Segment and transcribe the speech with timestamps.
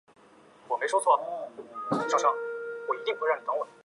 [0.01, 0.01] 那么我们就可藉此推测欲观测物体相对于我们的惯性系的速
[1.15, 1.23] 度
[3.27, 3.69] 是多少。